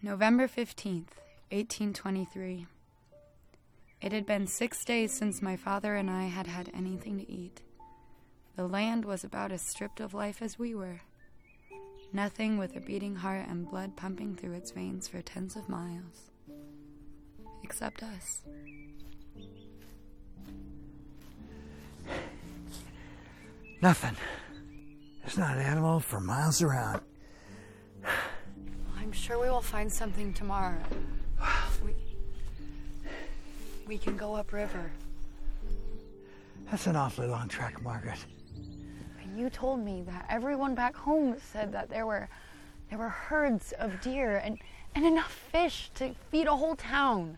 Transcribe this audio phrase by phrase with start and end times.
[0.00, 1.18] November 15th,
[1.50, 2.66] 1823.
[4.00, 7.62] It had been six days since my father and I had had anything to eat.
[8.54, 11.00] The land was about as stripped of life as we were.
[12.12, 16.30] Nothing with a beating heart and blood pumping through its veins for tens of miles.
[17.64, 18.42] Except us.
[23.82, 24.16] Nothing.
[25.22, 27.00] There's not an animal for miles around.
[29.28, 30.80] Sure we will find something tomorrow.
[31.84, 31.92] We,
[33.86, 34.90] we can go upriver.
[36.70, 38.24] That's an awfully long trek, Margaret.
[39.22, 42.26] And you told me that everyone back home said that there were
[42.88, 44.58] there were herds of deer and,
[44.94, 47.36] and enough fish to feed a whole town.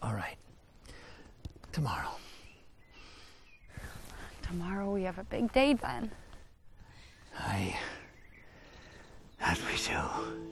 [0.00, 0.38] All right.
[1.72, 2.12] Tomorrow.
[4.40, 6.10] Tomorrow we have a big day then.
[7.38, 7.76] I.
[9.38, 10.51] That we do.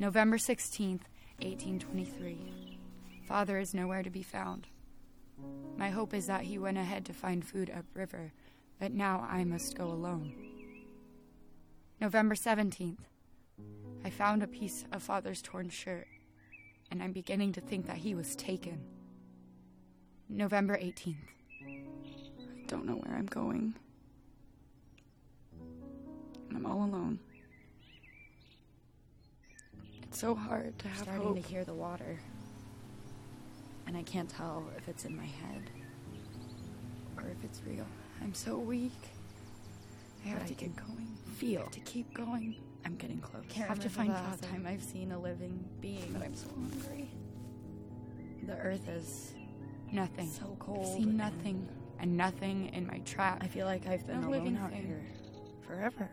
[0.00, 1.02] November 16th,
[1.42, 2.78] 1823.
[3.28, 4.66] Father is nowhere to be found.
[5.76, 8.32] My hope is that he went ahead to find food upriver,
[8.78, 10.32] but now I must go alone.
[12.00, 12.96] November 17th.
[14.02, 16.08] I found a piece of father's torn shirt,
[16.90, 18.80] and I'm beginning to think that he was taken.
[20.30, 21.16] November 18th.
[21.62, 21.82] I
[22.68, 23.74] don't know where I'm going.
[26.48, 27.18] And I'm all alone.
[30.20, 31.36] It's so hard to have starting hope.
[31.36, 32.18] to hear the water.
[33.86, 35.70] And I can't tell if it's in my head
[37.16, 37.86] or if it's real.
[38.20, 38.92] I'm so weak.
[40.22, 41.16] I have But to I get going.
[41.38, 41.66] feel.
[41.68, 42.54] To keep going.
[42.84, 43.44] I'm getting close.
[43.48, 46.48] Can't have to find the last time I've seen a living being, But I'm so
[46.50, 47.08] hungry.
[48.42, 49.32] the earth is
[49.90, 50.28] Nothing.
[50.28, 50.86] so I've cold.
[50.86, 51.66] seen and nothing.
[51.98, 53.38] And nothing in my trap.
[53.42, 54.82] I feel like I've been No alone living out thing.
[54.86, 55.02] here
[55.66, 56.10] forever.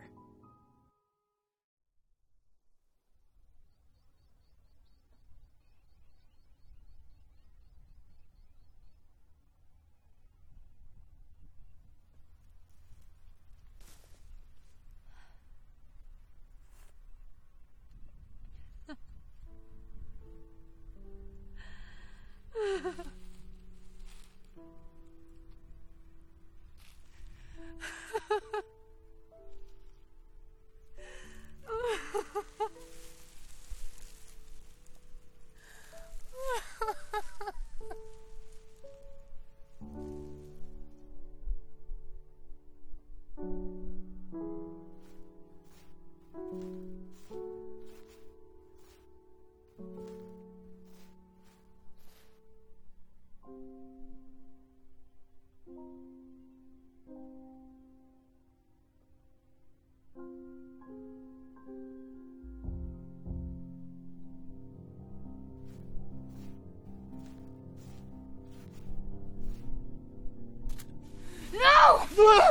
[71.88, 72.02] No!
[72.16, 72.48] No!